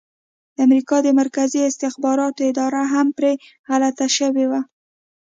[0.55, 3.31] د امریکا د مرکزي استخباراتو اداره هم پرې
[3.69, 4.61] غلطه شوې وه.